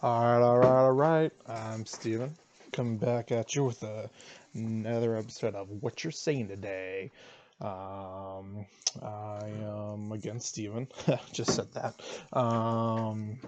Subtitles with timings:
[0.00, 1.32] Alright, alright, alright.
[1.48, 2.36] I'm Steven.
[2.70, 4.08] Coming back at you with a,
[4.54, 7.10] another episode of What You're Saying Today.
[7.60, 8.64] Um,
[9.02, 10.86] I am again Steven.
[11.32, 12.00] just said that.
[12.32, 13.40] Um,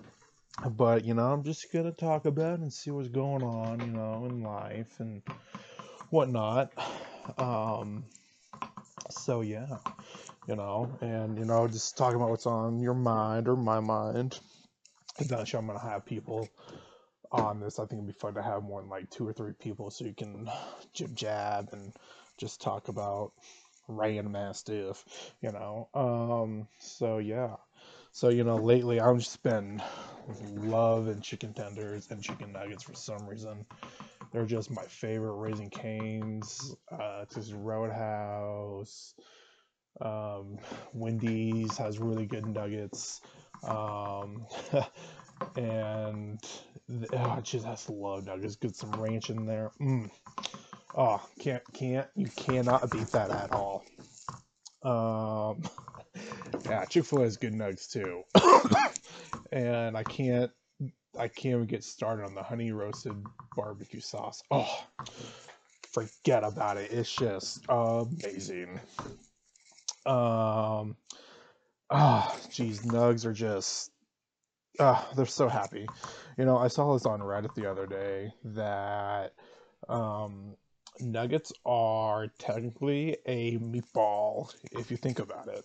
[0.72, 3.92] but, you know, I'm just going to talk about and see what's going on, you
[3.92, 5.22] know, in life and
[6.08, 6.72] whatnot.
[7.38, 8.02] Um,
[9.08, 9.76] so, yeah,
[10.48, 14.40] you know, and, you know, just talking about what's on your mind or my mind
[15.18, 16.48] eventually I'm gonna have people
[17.32, 17.78] on this.
[17.78, 20.04] I think it'd be fun to have more than like two or three people so
[20.04, 20.48] you can
[20.92, 21.92] jib jab and
[22.38, 23.32] just talk about
[23.88, 25.04] random ass stuff,
[25.40, 25.88] you know.
[25.94, 27.56] Um, so yeah.
[28.12, 29.82] So you know, lately I've just been
[30.56, 33.66] loving chicken tenders and chicken nuggets for some reason.
[34.32, 35.34] They're just my favorite.
[35.34, 39.14] Raising Cane's, uh, Texas Roadhouse,
[40.00, 40.58] um,
[40.92, 43.20] Wendy's has really good nuggets.
[43.62, 44.46] Um,
[45.56, 46.40] and
[46.88, 48.56] the, oh, just has to love nuggets.
[48.56, 49.70] Get some ranch in there.
[49.80, 50.10] Mm.
[50.94, 53.84] Oh, can't can't you cannot beat that at all.
[54.82, 55.62] Um,
[56.64, 58.22] yeah, Chick Fil A has good nuggets too,
[59.52, 60.50] and I can't
[61.18, 63.14] I can't even get started on the honey roasted
[63.56, 64.42] barbecue sauce.
[64.50, 64.84] Oh,
[65.92, 66.90] forget about it.
[66.92, 68.80] It's just amazing.
[70.06, 70.96] Um,
[71.90, 73.90] oh, geez, nugs are just
[74.78, 75.86] uh, they're so happy.
[76.38, 79.34] You know, I saw this on Reddit the other day that
[79.88, 80.56] um,
[81.00, 85.64] nuggets are technically a meatball if you think about it.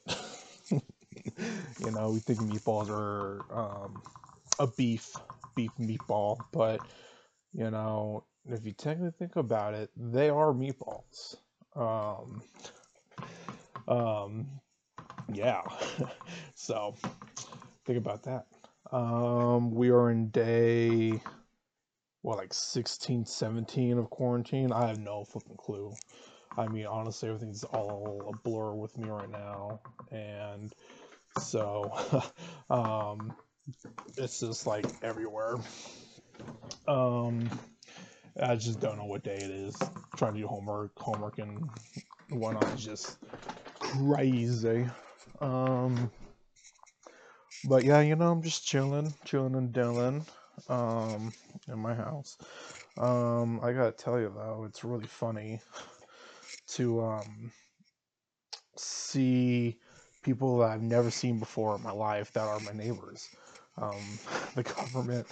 [1.79, 4.01] you know, we think meatballs are um,
[4.59, 5.15] a beef
[5.55, 6.81] beef meatball, but
[7.53, 11.37] you know, if you technically think about it, they are meatballs.
[11.75, 12.41] Um,
[13.87, 14.47] um,
[15.33, 15.61] yeah.
[16.55, 16.95] so
[17.85, 18.45] think about that.
[18.91, 21.21] Um, we are in day,
[22.21, 24.71] what, like 16, 17 of quarantine?
[24.71, 25.93] I have no flipping clue.
[26.57, 29.81] I mean, honestly, everything's all a blur with me right now.
[30.11, 30.73] And
[31.39, 31.91] so,
[32.69, 33.33] um,
[34.17, 35.55] it's just like everywhere.
[36.87, 37.49] Um,
[38.41, 39.75] I just don't know what day it is.
[40.17, 41.69] Trying to do homework, homework and
[42.29, 43.17] whatnot is just
[43.79, 44.85] crazy.
[45.41, 46.11] Um,
[47.67, 50.25] but yeah, you know, I'm just chilling, chilling and Dylan,
[50.69, 51.33] um,
[51.67, 52.37] in my house.
[52.97, 55.59] Um, I gotta tell you though, it's really funny
[56.67, 57.51] to um
[58.77, 59.77] see
[60.23, 63.29] people that I've never seen before in my life that are my neighbors.
[63.77, 64.19] Um,
[64.55, 65.27] the government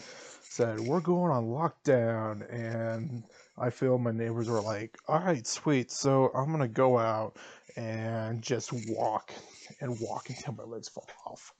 [0.50, 3.24] said we're going on lockdown, and
[3.58, 5.92] I feel my neighbors were like, "All right, sweet.
[5.92, 7.38] So I'm gonna go out
[7.76, 9.34] and just walk
[9.82, 11.54] and walk until my legs fall off.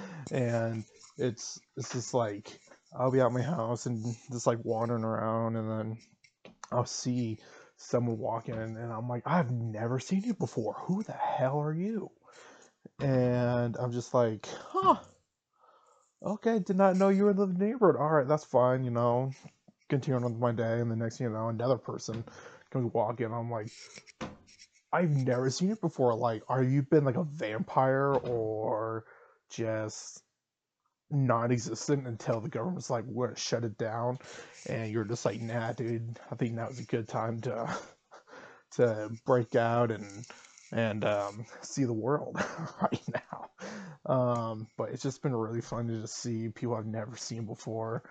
[0.30, 0.84] and
[1.18, 2.58] it's it's just like
[2.96, 5.98] I'll be at my house and just like wandering around, and then
[6.72, 7.38] I'll see
[7.76, 10.74] someone walking, and I'm like, I've never seen you before.
[10.86, 12.10] Who the hell are you?
[13.00, 14.96] And I'm just like, huh.
[16.22, 18.00] Okay, did not know you were in the neighborhood.
[18.00, 18.84] All right, that's fine.
[18.84, 19.30] You know,
[19.88, 22.24] continuing on with my day, and the next thing you know, another person
[22.70, 23.32] comes walking.
[23.32, 23.68] I'm like,
[24.92, 26.14] I've never seen it before.
[26.14, 29.04] Like, are you been like a vampire or
[29.50, 30.22] just
[31.10, 34.18] non-existent until the government's like, we're gonna shut it down,
[34.68, 36.18] and you're just like, nah, dude.
[36.30, 37.76] I think that was a good time to
[38.72, 40.26] to break out and
[40.72, 42.36] and um, see the world
[42.82, 43.50] right now.
[44.12, 48.02] Um, but it's just been really fun to just see people I've never seen before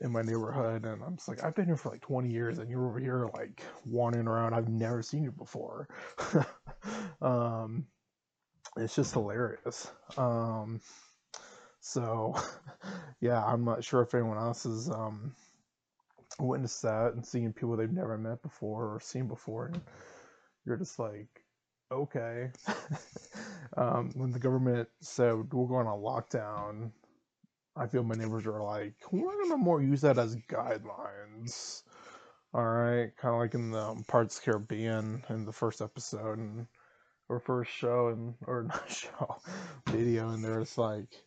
[0.00, 2.70] in my neighborhood, and I'm just like, I've been here for like 20 years, and
[2.70, 4.54] you're over here like wandering around.
[4.54, 5.88] I've never seen you before.
[7.22, 7.86] um,
[8.76, 9.90] it's just hilarious.
[10.16, 10.80] Um,
[11.80, 12.34] so,
[13.20, 15.34] yeah, I'm not sure if anyone else has um,
[16.38, 19.80] witnessed that and seeing people they've never met before or seen before, and
[20.64, 21.28] you're just like,
[21.90, 22.50] okay.
[23.76, 26.90] um, when the government said we're going on lockdown,
[27.78, 31.82] I feel my neighbors are like, we're gonna more use that as guidelines.
[32.52, 36.66] All right, kind of like in the um, Pirates Caribbean in the first episode and
[37.28, 39.36] or first show and or not show
[39.86, 41.22] video, and there's like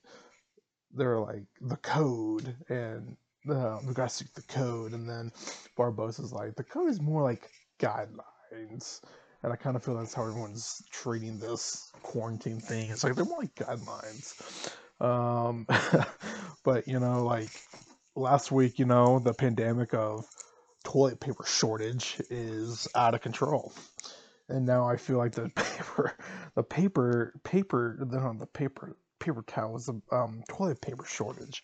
[0.94, 3.16] they're like the code and
[3.46, 5.32] the we gotta the code, and then
[5.78, 7.50] Barbossa's like the code is more like
[7.80, 9.02] guidelines.
[9.44, 12.92] And I kind of feel that's how everyone's treating this quarantine thing.
[12.92, 14.76] It's like they're more like guidelines.
[15.02, 15.66] Um,
[16.64, 17.50] but you know, like
[18.16, 20.26] last week, you know, the pandemic of
[20.84, 23.74] toilet paper shortage is out of control,
[24.48, 26.16] and now I feel like the paper,
[26.56, 31.64] the paper, paper, the, the paper, paper towels, the um, toilet paper shortage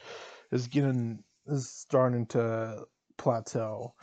[0.51, 2.85] is getting is starting to
[3.17, 3.93] plateau,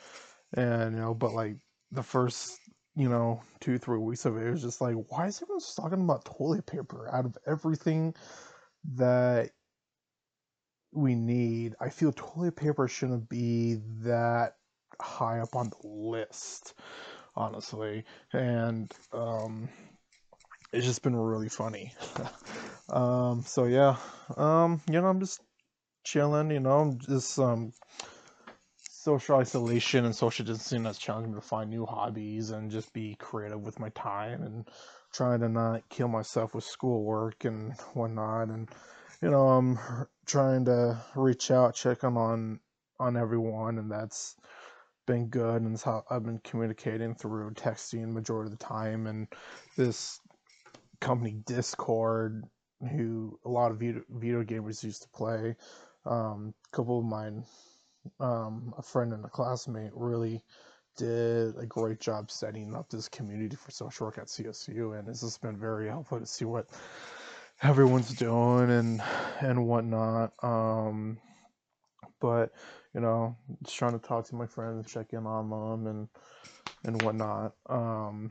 [0.57, 1.57] and you know, but like
[1.91, 2.57] the first
[2.95, 5.77] you know two three weeks of it, it was just like, why is everyone just
[5.77, 8.15] talking about toilet paper out of everything
[8.95, 9.51] that
[10.93, 11.75] we need?
[11.81, 14.57] I feel toilet paper shouldn't be that
[15.01, 16.75] high up on the list,
[17.35, 19.69] honestly, and um,
[20.73, 21.93] it's just been really funny.
[22.89, 23.97] um, so yeah,
[24.37, 25.41] um, you know, I'm just
[26.05, 26.51] chilling.
[26.51, 27.73] You know, I'm just um,
[29.05, 33.15] social isolation and social distancing has challenged me to find new hobbies and just be
[33.17, 34.67] creative with my time and
[35.13, 38.49] trying to not kill myself with schoolwork and whatnot.
[38.49, 38.67] And
[39.21, 39.79] you know, I'm
[40.25, 42.61] trying to reach out, check on on
[42.99, 44.37] on everyone, and that's
[45.07, 49.29] been good and it's how I've been communicating through texting majority of the time and
[49.77, 50.19] this
[51.01, 52.43] company Discord
[52.81, 55.57] who a lot of video, video gamers used to play
[56.07, 57.45] um, a couple of mine
[58.21, 60.43] um, a friend and a classmate really
[60.97, 65.21] did a great job setting up this community for social work at CSU and it's
[65.21, 66.67] just been very helpful to see what
[67.63, 69.03] everyone's doing and
[69.41, 71.19] and whatnot um,
[72.21, 72.53] but
[72.95, 76.09] you know, just trying to talk to my friends, check in on them, and
[76.85, 77.53] and whatnot.
[77.69, 78.31] Um,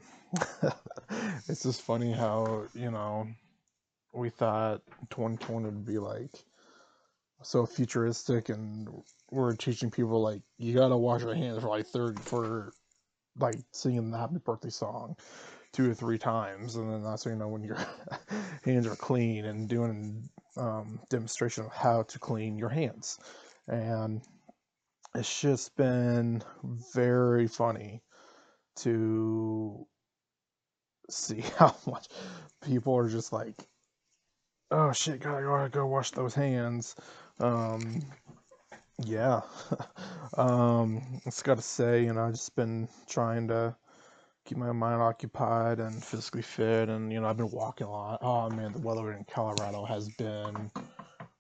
[1.48, 3.28] it's just funny how you know
[4.14, 6.32] we thought 2020 would be like
[7.44, 8.88] so futuristic, and
[9.32, 12.74] we're teaching people like you gotta wash your hands for like third for
[13.40, 15.16] like singing the happy birthday song
[15.72, 17.78] two or three times, and then that's you know when your
[18.64, 23.20] hands are clean and doing um, demonstration of how to clean your hands,
[23.68, 24.22] and
[25.16, 26.44] it's just been
[26.94, 28.02] very funny
[28.76, 29.86] to
[31.10, 32.08] see how much
[32.64, 33.56] people are just like,
[34.74, 36.96] oh shit, gotta, gotta go wash those hands.
[37.40, 38.02] Um,
[39.06, 39.42] yeah.
[40.38, 43.76] um, it's got to say, you know, I've just been trying to
[44.46, 48.20] keep my mind occupied and physically fit, and you know, I've been walking a lot.
[48.22, 50.72] Oh man, the weather in Colorado has been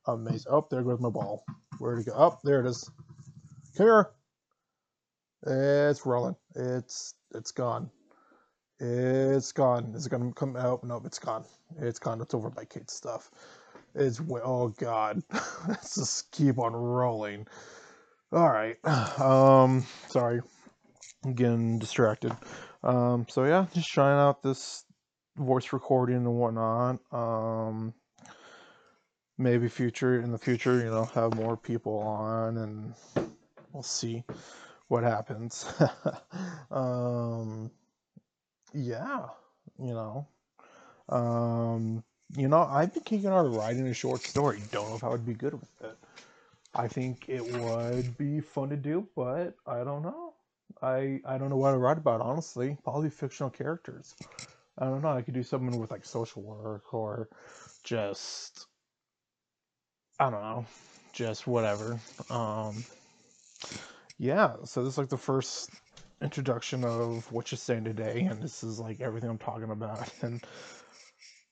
[0.07, 0.51] amazing.
[0.51, 1.43] Oh, there goes my ball.
[1.79, 2.13] Where'd it go?
[2.15, 2.89] Oh, there it is.
[3.75, 4.09] Come Here.
[5.45, 6.35] It's rolling.
[6.55, 7.89] It's it's gone.
[8.85, 9.93] It's gone.
[9.95, 10.83] Is it gonna come out?
[10.83, 11.45] Nope, it's gone.
[11.79, 12.19] It's gone.
[12.19, 13.31] It's over by Kate's stuff.
[13.95, 15.23] It's oh god.
[15.69, 17.47] Let's just keep on rolling.
[18.33, 18.77] All right.
[19.21, 20.41] Um, sorry.
[21.23, 22.35] I'm getting distracted.
[22.83, 24.83] Um, so yeah, just trying out this
[25.37, 26.99] voice recording and whatnot.
[27.13, 27.93] Um,
[29.37, 32.93] maybe future in the future, you know, have more people on and
[33.71, 34.25] we'll see
[34.89, 35.65] what happens.
[36.71, 37.02] um,
[38.73, 39.27] yeah,
[39.79, 40.27] you know.
[41.09, 42.03] Um,
[42.35, 44.61] you know, I've been kicking of writing a short story.
[44.71, 45.97] Don't know if I would be good with it.
[46.73, 50.33] I think it would be fun to do, but I don't know.
[50.81, 52.77] I I don't know what to write about, honestly.
[52.83, 54.15] Probably fictional characters.
[54.77, 55.09] I don't know.
[55.09, 57.29] I could do something with like social work or
[57.83, 58.65] just
[60.19, 60.65] I don't know,
[61.11, 61.99] just whatever.
[62.29, 62.83] Um,
[64.17, 65.69] yeah, so this is like the first
[66.23, 70.09] introduction of what you're saying today, and this is like everything I'm talking about.
[70.23, 70.43] And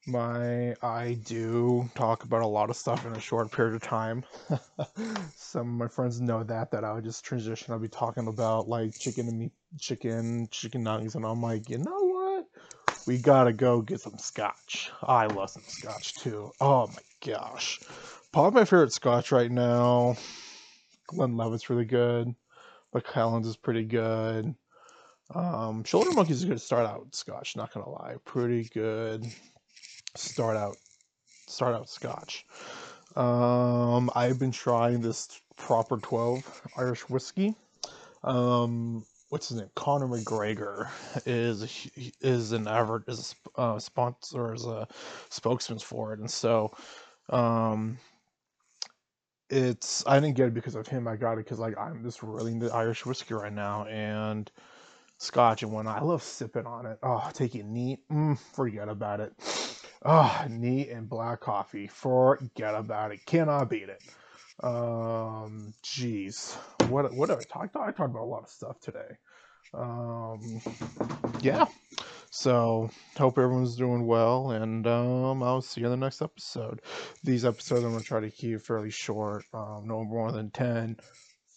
[0.07, 4.23] my I do talk about a lot of stuff in a short period of time.
[5.35, 7.73] Some of my friends know that that I would just transition.
[7.73, 11.77] I'll be talking about like chicken and meat, chicken, chicken nuggets, and I'm like, you
[11.77, 12.45] know what?
[13.05, 14.91] We gotta go get some scotch.
[15.03, 16.51] I love some scotch too.
[16.59, 17.79] Oh my gosh,
[18.31, 20.15] probably my favorite scotch right now.
[21.07, 22.33] Glenn Glenlivet's really good.
[22.93, 24.53] McClelland's is pretty good.
[25.33, 28.15] Um, Shoulder Monkey's is a good start out scotch, not gonna lie.
[28.25, 29.25] Pretty good
[30.15, 30.77] start out
[31.47, 32.45] start out scotch.
[33.15, 37.55] Um, I've been trying this proper 12 Irish whiskey.
[38.23, 39.69] Um, what's his name?
[39.75, 40.89] Conor McGregor
[41.25, 41.89] is
[42.21, 44.87] is an average is a uh, sponsor as a
[45.29, 46.71] spokesman for it, and so
[47.29, 47.97] um,
[49.51, 51.07] it's I didn't get it because of him.
[51.07, 54.49] I got it because like I'm just really into Irish whiskey right now and
[55.17, 56.97] Scotch and when I love sipping on it.
[57.03, 57.99] Oh, take it neat.
[58.09, 59.33] Mm, forget about it.
[60.03, 61.87] Oh, neat and black coffee.
[61.87, 63.25] Forget about it.
[63.25, 64.01] Cannot beat it.
[64.63, 66.55] Um, jeez,
[66.89, 67.69] what what did I talk?
[67.75, 69.17] I talked about a lot of stuff today.
[69.73, 70.61] Um,
[71.41, 71.65] yeah.
[72.31, 76.81] So hope everyone's doing well, and um, I'll see you in the next episode.
[77.25, 80.95] These episodes I'm gonna try to keep fairly short, um, no more than 10,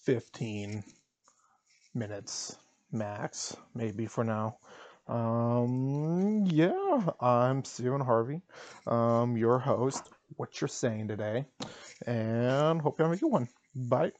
[0.04, 0.82] 15
[1.94, 2.56] minutes
[2.90, 4.58] max, maybe for now.
[5.06, 8.42] Um, yeah, I'm Stephen Harvey,
[8.88, 11.44] um, your host what you're saying today.
[12.04, 13.48] And hope you have a good one.
[13.76, 14.10] Bye.